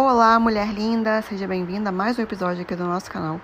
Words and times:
Olá, 0.00 0.38
mulher 0.38 0.72
linda, 0.72 1.20
seja 1.22 1.48
bem-vinda 1.48 1.88
a 1.88 1.92
mais 1.92 2.16
um 2.16 2.22
episódio 2.22 2.62
aqui 2.62 2.76
do 2.76 2.84
nosso 2.84 3.10
canal. 3.10 3.40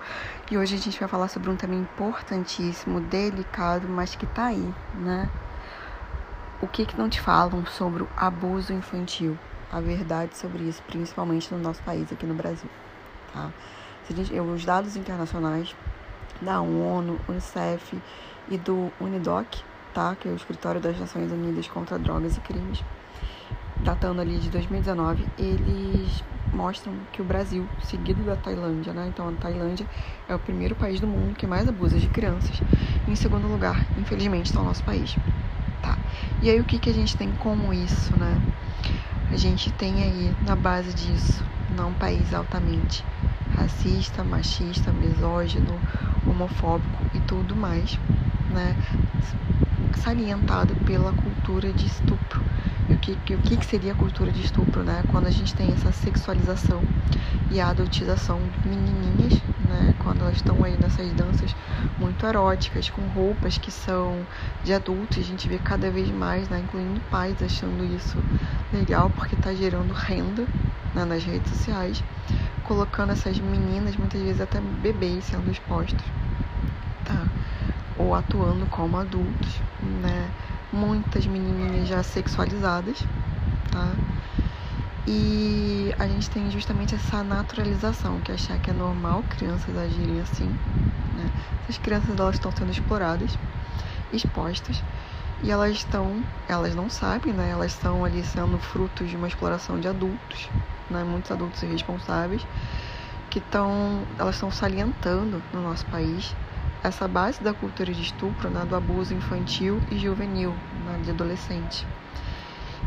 E 0.49 0.57
hoje 0.57 0.75
a 0.75 0.77
gente 0.77 0.97
vai 0.97 1.09
falar 1.09 1.27
sobre 1.27 1.49
um 1.49 1.57
tema 1.57 1.75
importantíssimo, 1.75 3.01
delicado, 3.01 3.89
mas 3.89 4.15
que 4.15 4.25
tá 4.25 4.45
aí, 4.45 4.73
né? 4.93 5.29
O 6.61 6.67
que 6.69 6.85
que 6.85 6.97
não 6.97 7.09
te 7.09 7.19
falam 7.19 7.65
sobre 7.65 8.03
o 8.03 8.09
abuso 8.15 8.71
infantil? 8.71 9.37
A 9.69 9.81
verdade 9.81 10.37
sobre 10.37 10.63
isso, 10.63 10.81
principalmente 10.83 11.53
no 11.53 11.59
nosso 11.59 11.83
país, 11.83 12.09
aqui 12.09 12.25
no 12.25 12.35
Brasil, 12.35 12.69
tá? 13.33 13.49
Os 14.53 14.63
dados 14.63 14.95
internacionais 14.95 15.75
da 16.41 16.61
ONU, 16.61 17.19
UNICEF 17.27 18.01
e 18.47 18.57
do 18.57 18.93
UNIDOC, 19.01 19.61
tá? 19.93 20.15
Que 20.17 20.29
é 20.29 20.31
o 20.31 20.37
Escritório 20.37 20.79
das 20.79 20.97
Nações 20.97 21.29
Unidas 21.33 21.67
contra 21.67 21.99
Drogas 21.99 22.37
e 22.37 22.39
Crimes, 22.39 22.81
datando 23.83 24.21
ali 24.21 24.39
de 24.39 24.49
2019, 24.49 25.27
eles 25.37 26.23
mostram 26.55 26.95
que 27.11 27.21
o 27.21 27.25
Brasil, 27.25 27.67
seguido 27.83 28.23
da 28.23 28.35
Tailândia, 28.35 28.93
né? 28.93 29.07
Então 29.07 29.27
a 29.27 29.31
Tailândia 29.33 29.85
é 30.27 30.33
o 30.33 30.39
primeiro 30.39 30.73
país 30.73 30.99
do 30.99 31.07
mundo 31.07 31.35
que 31.35 31.45
mais 31.45 31.67
abusa 31.67 31.99
de 31.99 32.07
crianças. 32.07 32.61
E 33.05 33.11
em 33.11 33.15
segundo 33.15 33.47
lugar, 33.47 33.85
infelizmente, 33.97 34.47
está 34.47 34.61
o 34.61 34.63
nosso 34.63 34.83
país. 34.83 35.17
Tá. 35.81 35.97
E 36.41 36.49
aí 36.49 36.59
o 36.59 36.63
que, 36.63 36.79
que 36.79 36.89
a 36.89 36.93
gente 36.93 37.15
tem 37.17 37.29
como 37.33 37.73
isso, 37.73 38.15
né? 38.15 38.41
A 39.31 39.35
gente 39.35 39.71
tem 39.73 40.01
aí 40.01 40.33
na 40.45 40.55
base 40.55 40.93
disso, 40.93 41.43
não 41.75 41.89
um 41.89 41.93
país 41.93 42.33
altamente 42.33 43.03
racista, 43.55 44.23
machista, 44.23 44.91
misógino, 44.93 45.79
homofóbico 46.25 47.03
e 47.13 47.19
tudo 47.27 47.55
mais, 47.55 47.99
né? 48.53 48.75
Salientado 49.97 50.73
pela 50.85 51.11
cultura 51.11 51.71
de 51.73 51.85
estupro 51.85 52.39
e 52.87 52.93
o 52.93 52.97
que, 52.97 53.35
o 53.35 53.39
que 53.39 53.65
seria 53.65 53.93
a 53.93 53.95
cultura 53.95 54.31
de 54.31 54.41
estupro, 54.41 54.83
né? 54.83 55.03
Quando 55.07 55.25
a 55.25 55.31
gente 55.31 55.55
tem 55.55 55.71
essa 55.71 55.91
sexualização 55.91 56.83
e 57.49 57.59
a 57.59 57.69
adultização 57.69 58.39
de 58.39 58.69
menininhas, 58.69 59.33
né? 59.67 59.95
Quando 59.99 60.21
elas 60.21 60.35
estão 60.35 60.63
aí 60.63 60.77
nessas 60.77 61.11
danças 61.13 61.55
muito 61.99 62.25
eróticas, 62.25 62.89
com 62.89 63.01
roupas 63.07 63.57
que 63.57 63.71
são 63.71 64.25
de 64.63 64.73
adultos, 64.73 65.17
a 65.17 65.23
gente 65.23 65.47
vê 65.49 65.57
cada 65.57 65.89
vez 65.89 66.09
mais, 66.11 66.47
né? 66.47 66.59
Incluindo 66.59 67.01
pais 67.09 67.41
achando 67.41 67.83
isso 67.85 68.17
legal 68.71 69.09
porque 69.09 69.35
está 69.35 69.53
gerando 69.53 69.93
renda 69.93 70.47
né? 70.93 71.05
nas 71.05 71.23
redes 71.23 71.49
sociais, 71.49 72.03
colocando 72.63 73.11
essas 73.11 73.39
meninas, 73.39 73.95
muitas 73.95 74.21
vezes 74.21 74.41
até 74.41 74.59
bebês, 74.59 75.25
sendo 75.25 75.51
expostos, 75.51 76.05
tá? 77.03 77.27
Ou 77.97 78.13
atuando 78.13 78.65
como 78.67 78.97
adultos, 78.97 79.59
né? 80.01 80.29
Muitas 80.75 81.25
menininhas 81.25 81.87
já 81.87 82.03
sexualizadas, 82.03 83.07
tá? 83.71 83.95
E 85.07 85.93
a 85.97 86.07
gente 86.07 86.29
tem 86.29 86.51
justamente 86.51 86.95
essa 86.95 87.23
naturalização, 87.23 88.19
que 88.19 88.31
é 88.31 88.35
achar 88.35 88.59
que 88.59 88.69
é 88.69 88.73
normal 88.73 89.23
crianças 89.29 89.77
agirem 89.77 90.19
assim, 90.19 90.49
né? 91.13 91.29
Essas 91.63 91.77
crianças 91.77 92.09
elas 92.19 92.35
estão 92.35 92.51
sendo 92.51 92.71
exploradas, 92.71 93.37
expostas, 94.11 94.83
e 95.41 95.51
elas 95.51 95.71
estão, 95.71 96.23
elas 96.47 96.75
não 96.75 96.89
sabem, 96.89 97.33
né? 97.33 97.51
Elas 97.51 97.71
estão 97.71 98.03
ali 98.03 98.23
sendo 98.23 98.59
frutos 98.59 99.09
de 99.09 99.15
uma 99.15 99.27
exploração 99.27 99.79
de 99.79 99.87
adultos, 99.87 100.49
né? 100.89 101.03
Muitos 101.03 101.31
adultos 101.31 101.61
irresponsáveis 101.63 102.45
que 103.29 103.39
estão, 103.39 104.05
elas 104.17 104.35
estão 104.35 104.51
salientando 104.51 105.41
no 105.53 105.61
nosso 105.61 105.85
país 105.85 106.35
essa 106.87 107.07
base 107.07 107.43
da 107.43 107.53
cultura 107.53 107.91
de 107.91 108.01
estupro, 108.01 108.49
né, 108.49 108.63
do 108.65 108.75
abuso 108.75 109.13
infantil 109.13 109.81
e 109.89 109.97
juvenil, 109.97 110.55
né, 110.71 110.99
de 111.01 111.09
adolescente. 111.09 111.87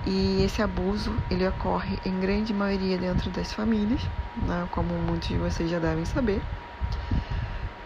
E 0.06 0.42
esse 0.42 0.62
abuso 0.62 1.18
ele 1.28 1.46
ocorre 1.46 1.98
em 2.04 2.18
grande 2.20 2.52
maioria 2.54 2.96
dentro 2.96 3.28
das 3.30 3.52
famílias, 3.52 4.00
né, 4.36 4.68
como 4.70 4.94
muitos 4.94 5.28
de 5.28 5.36
vocês 5.38 5.68
já 5.68 5.78
devem 5.78 6.04
saber. 6.04 6.42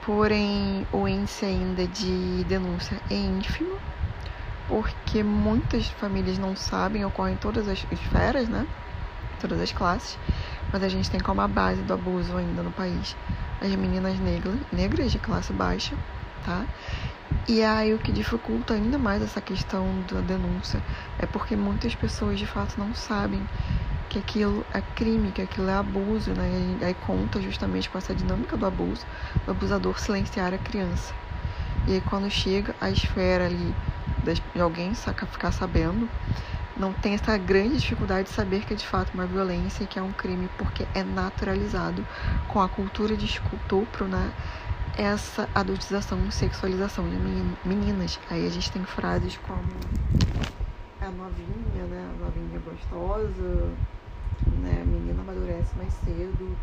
Porém, 0.05 0.87
o 0.93 1.09
índice 1.09 1.47
ainda 1.47 1.87
de 1.87 2.45
denúncia 2.45 3.01
é 3.09 3.15
ínfimo, 3.15 3.79
porque 4.69 5.23
muitas 5.23 5.89
famílias 5.89 6.39
não 6.39 6.55
sabem, 6.55 7.05
ocorrem 7.05 7.35
em 7.35 7.39
todas 7.39 7.69
as 7.69 7.87
esferas, 7.91 8.49
né? 8.49 8.67
Todas 9.41 9.61
as 9.61 9.73
classes, 9.73 10.19
mas 10.73 10.83
a 10.83 10.89
gente 10.89 11.11
tem 11.11 11.21
como 11.21 11.41
a 11.41 11.49
base 11.49 11.83
do 11.83 11.95
abuso 11.95 12.37
ainda 12.37 12.63
no 12.63 12.71
país 12.71 13.17
as 13.63 13.75
meninas 13.77 14.19
negras, 14.19 14.59
negras 14.73 15.13
de 15.13 15.19
classe 15.19 15.53
baixa, 15.53 15.97
tá? 16.45 16.67
E 17.49 17.63
aí 17.63 17.95
o 17.95 17.99
que 17.99 18.13
dificulta 18.13 18.75
ainda 18.75 18.99
mais 18.99 19.23
essa 19.23 19.41
questão 19.41 20.03
da 20.03 20.21
denúncia 20.21 20.81
é 21.19 21.27
porque 21.27 21.57
muitas 21.57 21.95
pessoas 21.95 22.39
de 22.39 22.47
fato 22.47 22.79
não 22.79 22.95
sabem 22.95 23.47
que 24.09 24.19
aquilo 24.19 24.65
é 24.75 24.83
crime, 24.95 25.33
que 25.33 25.43
aquilo 25.43 25.69
é 25.69 25.75
abuso, 25.75 26.33
né? 26.35 26.77
E 26.81 26.85
aí 26.85 26.95
conta 26.95 27.41
justamente 27.41 27.89
com 27.89 27.99
essa 27.99 28.15
dinâmica 28.15 28.57
do 28.57 28.67
abuso, 28.67 29.07
do 29.47 29.53
abusador 29.53 29.99
silenciar 29.99 30.53
a 30.53 30.59
criança. 30.59 31.13
E 31.87 31.95
aí 31.95 32.01
quando 32.01 32.29
chega 32.31 32.75
a 32.81 32.91
esfera 32.91 33.47
ali 33.47 33.75
de 34.55 34.61
alguém 34.61 34.95
ficar 34.95 35.53
sabendo, 35.53 36.09
não 36.77 36.93
tem 36.93 37.15
essa 37.15 37.37
grande 37.39 37.79
dificuldade 37.79 38.29
de 38.29 38.35
saber 38.35 38.65
que 38.65 38.73
é 38.73 38.77
de 38.77 38.87
fato 38.87 39.13
uma 39.15 39.27
violência 39.27 39.85
e 39.85 39.87
que 39.87 39.99
é 39.99 40.03
um 40.03 40.13
crime 40.13 40.49
porque 40.57 40.87
é 40.95 41.03
naturalizado 41.03 42.05
com 42.49 42.61
a 42.61 42.69
cultura 42.69 43.17
de 43.17 43.27
estupro, 43.27 44.09
né? 44.09 44.33
Essa 44.97 45.49
adultização, 45.55 46.31
sexualização 46.31 47.09
de 47.09 47.17
meninas. 47.65 48.19
Aí 48.31 48.47
a 48.47 48.51
gente 48.51 48.71
tem 48.71 48.85
frases 48.85 49.37
como 49.39 49.65
a 51.01 51.11
novinha, 51.11 51.85
né? 51.87 52.11
A 52.15 52.25
novinha 52.25 52.59
gostosa, 52.61 53.71
né? 54.63 54.83
A 54.83 54.85
menina 54.85 55.21
amadurece 55.23 55.77
mais 55.77 55.93
cedo, 56.05 56.57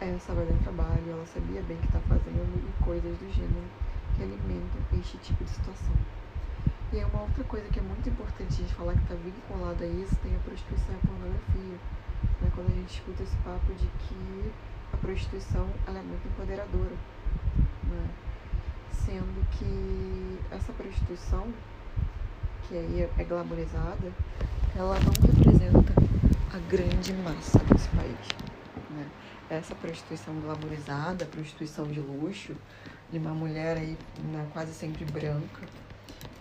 essa 0.00 0.32
vai 0.34 0.44
dar 0.46 0.58
trabalho, 0.62 1.10
ela 1.10 1.26
sabia 1.26 1.62
bem 1.62 1.76
o 1.76 1.80
que 1.80 1.86
está 1.86 2.00
fazendo 2.00 2.58
e 2.68 2.84
coisas 2.84 3.16
do 3.18 3.32
gênero 3.32 3.68
que 4.16 4.22
alimentam 4.22 4.80
este 4.98 5.18
tipo 5.18 5.44
de 5.44 5.50
situação. 5.50 6.23
E 6.94 7.00
é 7.00 7.06
uma 7.06 7.22
outra 7.22 7.42
coisa 7.42 7.68
que 7.70 7.80
é 7.80 7.82
muito 7.82 8.08
importante 8.08 8.52
a 8.52 8.56
gente 8.56 8.72
falar 8.72 8.92
que 8.92 9.02
está 9.02 9.16
vinculada 9.16 9.84
a 9.84 9.88
isso, 9.88 10.14
tem 10.22 10.32
a 10.36 10.38
prostituição 10.38 10.94
e 10.94 10.98
a 11.02 11.08
pornografia. 11.08 11.78
Né? 12.40 12.52
Quando 12.54 12.68
a 12.68 12.74
gente 12.76 12.94
escuta 12.94 13.22
esse 13.24 13.36
papo 13.38 13.74
de 13.74 13.88
que 13.88 14.52
a 14.92 14.96
prostituição 14.98 15.68
ela 15.88 15.98
é 15.98 16.02
muito 16.02 16.24
empoderadora. 16.28 16.94
Né? 17.82 18.10
Sendo 18.92 19.44
que 19.58 20.38
essa 20.54 20.72
prostituição, 20.72 21.52
que 22.68 22.76
aí 22.76 23.10
é 23.18 23.24
glamorizada, 23.24 24.12
ela 24.76 24.96
não 25.00 25.12
representa 25.34 25.92
a 26.54 26.58
grande 26.70 27.12
massa 27.24 27.58
desse 27.58 27.88
país. 27.88 28.28
Né? 28.90 29.10
Essa 29.50 29.74
prostituição 29.74 30.32
glamorizada, 30.38 31.26
prostituição 31.26 31.88
de 31.88 31.98
luxo, 31.98 32.54
de 33.10 33.18
uma 33.18 33.34
mulher 33.34 33.78
aí 33.78 33.98
né, 34.32 34.46
quase 34.52 34.72
sempre 34.72 35.04
branca, 35.04 35.66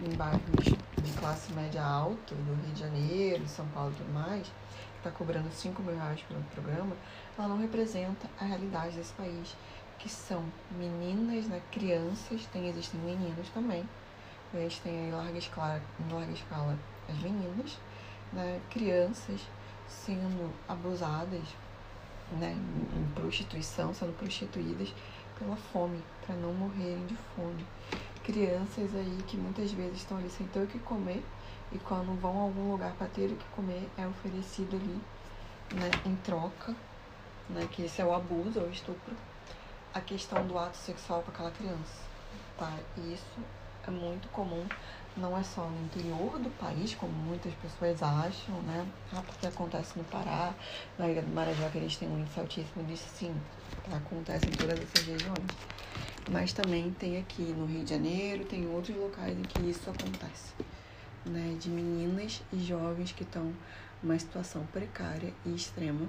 em 0.01 0.15
bairros 0.15 0.65
de 0.65 1.11
classe 1.19 1.53
média 1.53 1.83
alta, 1.83 2.35
do 2.35 2.53
Rio 2.63 2.73
de 2.73 2.79
Janeiro, 2.79 3.47
São 3.47 3.65
Paulo 3.67 3.91
e 3.91 3.95
tudo 3.95 4.13
mais, 4.13 4.51
está 4.97 5.11
cobrando 5.11 5.51
5 5.51 5.81
mil 5.81 5.95
reais 5.95 6.21
pelo 6.21 6.41
programa, 6.43 6.95
ela 7.37 7.47
não 7.47 7.57
representa 7.57 8.29
a 8.39 8.45
realidade 8.45 8.95
desse 8.95 9.13
país, 9.13 9.55
que 9.99 10.09
são 10.09 10.43
meninas, 10.71 11.47
né, 11.47 11.61
crianças, 11.71 12.45
tem, 12.51 12.67
existem 12.67 12.99
meninos 12.99 13.47
também, 13.49 13.87
a 14.53 14.57
gente 14.57 14.81
tem 14.81 15.05
aí 15.05 15.11
larga 15.11 15.37
escala, 15.37 15.81
em 15.99 16.13
larga 16.13 16.33
escala 16.33 16.77
as 17.09 17.17
meninas, 17.19 17.77
né, 18.31 18.59
crianças 18.69 19.41
sendo 19.87 20.53
abusadas 20.67 21.43
né, 22.31 22.55
em 22.95 23.11
prostituição, 23.13 23.93
sendo 23.93 24.17
prostituídas 24.17 24.93
pela 25.37 25.55
fome, 25.55 26.01
para 26.25 26.35
não 26.35 26.53
morrerem 26.53 27.05
de 27.05 27.15
fome 27.35 27.65
crianças 28.23 28.95
aí 28.95 29.17
que 29.27 29.37
muitas 29.37 29.71
vezes 29.71 29.97
estão 29.97 30.17
ali 30.17 30.29
sem 30.29 30.47
ter 30.47 30.63
o 30.63 30.67
que 30.67 30.79
comer 30.79 31.23
e 31.71 31.77
quando 31.79 32.13
vão 32.19 32.39
a 32.39 32.43
algum 32.43 32.71
lugar 32.71 32.93
para 32.93 33.07
ter 33.07 33.31
o 33.31 33.35
que 33.35 33.45
comer 33.55 33.89
é 33.97 34.07
oferecido 34.07 34.75
ali, 34.77 35.01
né, 35.71 35.91
em 36.05 36.15
troca, 36.15 36.73
né, 37.49 37.67
que 37.71 37.83
esse 37.83 38.01
é 38.01 38.05
o 38.05 38.13
abuso, 38.13 38.59
é 38.59 38.63
o 38.63 38.69
estupro, 38.69 39.13
a 39.93 39.99
questão 39.99 40.45
do 40.47 40.57
ato 40.57 40.77
sexual 40.77 41.21
com 41.21 41.31
aquela 41.31 41.51
criança, 41.51 42.01
tá? 42.57 42.71
E 42.97 43.13
isso 43.13 43.39
é 43.85 43.91
muito 43.91 44.27
comum, 44.29 44.65
não 45.17 45.37
é 45.37 45.43
só 45.43 45.67
no 45.67 45.85
interior 45.85 46.39
do 46.39 46.49
país, 46.51 46.95
como 46.95 47.11
muitas 47.11 47.53
pessoas 47.55 48.01
acham, 48.01 48.55
né? 48.61 48.87
Ah, 49.13 49.21
porque 49.27 49.45
acontece 49.45 49.97
no 49.97 50.03
Pará, 50.05 50.53
na 50.97 51.07
Ilha 51.09 51.21
do 51.21 51.31
Marajó, 51.33 51.67
que 51.69 51.79
gente 51.79 51.99
tem 51.99 52.07
um 52.07 52.19
índice 52.19 52.39
altíssimo 52.39 52.83
disso, 52.85 53.05
sim, 53.13 53.35
tá? 53.83 53.97
acontece 53.97 54.47
em 54.49 54.53
todas 54.53 54.79
essas 54.79 55.05
regiões 55.05 55.51
mas 56.29 56.53
também 56.53 56.91
tem 56.91 57.17
aqui 57.17 57.41
no 57.41 57.65
Rio 57.65 57.83
de 57.83 57.89
Janeiro, 57.89 58.45
tem 58.45 58.67
outros 58.67 58.95
locais 58.95 59.37
em 59.37 59.43
que 59.43 59.69
isso 59.69 59.89
acontece, 59.89 60.53
né? 61.25 61.55
De 61.59 61.69
meninas 61.69 62.41
e 62.51 62.59
jovens 62.59 63.11
que 63.11 63.23
estão 63.23 63.53
numa 64.01 64.17
situação 64.17 64.65
precária 64.67 65.33
e 65.45 65.55
extrema 65.55 66.07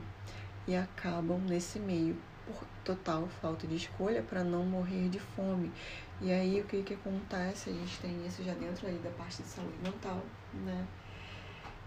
e 0.66 0.74
acabam 0.74 1.40
nesse 1.40 1.78
meio 1.78 2.16
por 2.46 2.64
total 2.84 3.28
falta 3.40 3.66
de 3.66 3.76
escolha 3.76 4.22
para 4.22 4.44
não 4.44 4.64
morrer 4.64 5.08
de 5.08 5.18
fome. 5.18 5.72
E 6.20 6.30
aí 6.30 6.60
o 6.60 6.64
que 6.64 6.82
que 6.82 6.94
acontece? 6.94 7.70
A 7.70 7.72
gente 7.72 7.98
tem 7.98 8.26
isso 8.26 8.42
já 8.42 8.54
dentro 8.54 8.86
aí 8.86 8.98
da 8.98 9.10
parte 9.10 9.42
de 9.42 9.48
saúde 9.48 9.76
mental, 9.82 10.22
né? 10.52 10.86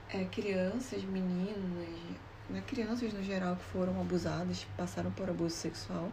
É, 0.10 0.24
crianças, 0.26 1.04
meninas 1.04 2.18
né, 2.50 2.64
crianças 2.66 3.12
no 3.12 3.22
geral 3.22 3.56
que 3.56 3.64
foram 3.64 4.00
abusadas, 4.00 4.66
passaram 4.78 5.12
por 5.12 5.30
abuso 5.30 5.56
sexual, 5.56 6.10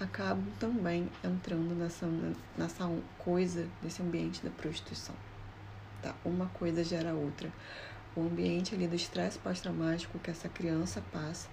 acabam 0.00 0.44
também 0.58 1.10
entrando 1.24 1.74
nessa, 1.74 2.06
nessa 2.56 2.88
coisa, 3.18 3.68
desse 3.82 4.02
ambiente 4.02 4.42
da 4.42 4.50
prostituição. 4.50 5.14
Tá? 6.02 6.14
Uma 6.24 6.46
coisa 6.46 6.84
gera 6.84 7.14
outra. 7.14 7.52
O 8.14 8.22
ambiente 8.22 8.74
ali 8.74 8.86
do 8.86 8.96
estresse 8.96 9.38
pós-traumático 9.38 10.18
que 10.18 10.30
essa 10.30 10.48
criança 10.48 11.02
passa 11.12 11.48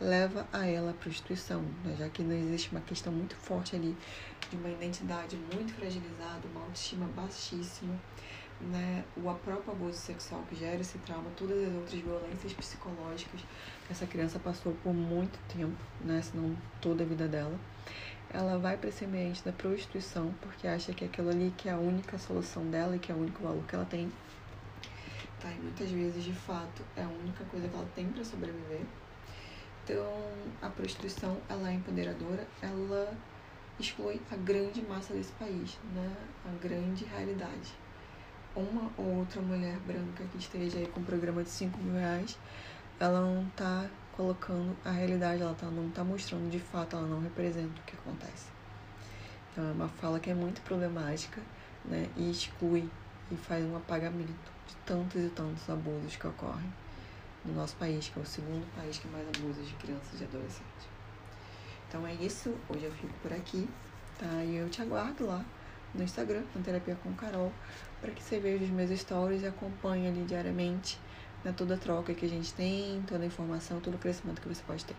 leva 0.00 0.46
a 0.52 0.64
ela 0.66 0.92
à 0.92 0.94
prostituição, 0.94 1.62
né? 1.84 1.96
já 1.98 2.08
que 2.08 2.22
não 2.22 2.34
existe 2.34 2.70
uma 2.70 2.80
questão 2.80 3.12
muito 3.12 3.34
forte 3.34 3.74
ali 3.74 3.96
de 4.48 4.56
uma 4.56 4.70
identidade 4.70 5.36
muito 5.52 5.74
fragilizada, 5.74 6.46
uma 6.52 6.62
autoestima 6.62 7.06
baixíssima, 7.16 7.98
né? 8.60 9.04
o 9.16 9.22
próprio 9.34 9.72
abuso 9.72 9.98
sexual 9.98 10.42
que 10.48 10.56
gera 10.56 10.80
esse 10.80 10.98
trauma, 10.98 11.30
todas 11.36 11.56
as 11.68 11.74
outras 11.74 12.00
violências 12.00 12.52
psicológicas 12.52 13.40
que 13.86 13.92
essa 13.92 14.06
criança 14.06 14.38
passou 14.38 14.74
por 14.82 14.92
muito 14.92 15.38
tempo, 15.48 15.76
né? 16.00 16.20
se 16.22 16.36
não 16.36 16.56
toda 16.80 17.04
a 17.04 17.06
vida 17.06 17.28
dela, 17.28 17.58
ela 18.30 18.58
vai 18.58 18.76
para 18.76 18.88
esse 18.88 19.04
ambiente 19.04 19.42
da 19.44 19.52
prostituição 19.52 20.34
porque 20.40 20.66
acha 20.66 20.92
que 20.92 21.04
aquilo 21.04 21.30
ali 21.30 21.52
que 21.56 21.68
é 21.68 21.72
a 21.72 21.78
única 21.78 22.18
solução 22.18 22.68
dela 22.70 22.96
e 22.96 22.98
que 22.98 23.10
é 23.10 23.14
o 23.14 23.18
único 23.18 23.42
valor 23.42 23.64
que 23.64 23.74
ela 23.74 23.86
tem. 23.86 24.12
Tá? 25.40 25.50
E 25.50 25.58
muitas 25.60 25.90
vezes, 25.90 26.24
de 26.24 26.32
fato, 26.32 26.82
é 26.96 27.02
a 27.02 27.08
única 27.08 27.44
coisa 27.44 27.68
que 27.68 27.74
ela 27.74 27.88
tem 27.94 28.08
para 28.08 28.24
sobreviver. 28.24 28.82
Então, 29.84 30.04
a 30.60 30.68
prostituição, 30.68 31.38
ela 31.48 31.70
é 31.70 31.74
empoderadora, 31.74 32.46
ela 32.60 33.16
exclui 33.78 34.20
a 34.30 34.36
grande 34.36 34.82
massa 34.82 35.14
desse 35.14 35.32
país, 35.32 35.78
né? 35.94 36.14
A 36.44 36.62
grande 36.62 37.04
realidade. 37.04 37.72
Uma 38.58 38.90
ou 38.96 39.18
outra 39.18 39.40
mulher 39.40 39.78
branca 39.86 40.24
que 40.32 40.38
esteja 40.38 40.78
aí 40.78 40.86
com 40.88 40.98
um 40.98 41.04
programa 41.04 41.44
de 41.44 41.48
5 41.48 41.78
mil 41.78 41.94
reais, 41.94 42.36
ela 42.98 43.20
não 43.20 43.48
tá 43.50 43.88
colocando 44.16 44.76
a 44.84 44.90
realidade, 44.90 45.40
ela 45.40 45.54
tá, 45.54 45.66
não 45.66 45.88
tá 45.90 46.02
mostrando 46.02 46.50
de 46.50 46.58
fato, 46.58 46.96
ela 46.96 47.06
não 47.06 47.20
representa 47.20 47.68
o 47.68 47.84
que 47.84 47.94
acontece. 47.94 48.48
Então 49.52 49.64
é 49.64 49.70
uma 49.70 49.86
fala 49.86 50.18
que 50.18 50.28
é 50.28 50.34
muito 50.34 50.60
problemática, 50.62 51.40
né? 51.84 52.08
E 52.16 52.32
exclui 52.32 52.90
e 53.30 53.36
faz 53.36 53.64
um 53.64 53.76
apagamento 53.76 54.26
de 54.66 54.74
tantos 54.84 55.22
e 55.22 55.28
tantos 55.28 55.70
abusos 55.70 56.16
que 56.16 56.26
ocorrem 56.26 56.72
no 57.44 57.54
nosso 57.54 57.76
país, 57.76 58.08
que 58.08 58.18
é 58.18 58.22
o 58.22 58.26
segundo 58.26 58.66
país 58.74 58.98
que 58.98 59.06
mais 59.06 59.24
abusa 59.28 59.62
de 59.62 59.72
crianças 59.74 60.20
e 60.20 60.24
adolescentes. 60.24 60.88
Então 61.88 62.04
é 62.04 62.12
isso, 62.14 62.52
hoje 62.68 62.86
eu 62.86 62.90
fico 62.90 63.14
por 63.22 63.32
aqui, 63.32 63.68
tá? 64.18 64.42
E 64.42 64.56
eu 64.56 64.68
te 64.68 64.82
aguardo 64.82 65.26
lá 65.26 65.44
no 65.94 66.02
Instagram, 66.02 66.42
na 66.54 66.62
Terapia 66.62 66.96
com 66.96 67.12
Carol, 67.14 67.52
para 68.00 68.10
que 68.10 68.22
você 68.22 68.38
veja 68.38 68.64
os 68.64 68.70
meus 68.70 68.90
stories 68.90 69.42
e 69.42 69.46
acompanhe 69.46 70.08
ali 70.08 70.24
diariamente 70.24 70.98
né, 71.44 71.52
toda 71.52 71.76
troca 71.76 72.14
que 72.14 72.24
a 72.26 72.28
gente 72.28 72.52
tem, 72.54 73.02
toda 73.02 73.24
a 73.24 73.26
informação, 73.26 73.80
todo 73.80 73.94
o 73.94 73.98
crescimento 73.98 74.40
que 74.40 74.48
você 74.48 74.62
pode 74.62 74.84
ter. 74.84 74.96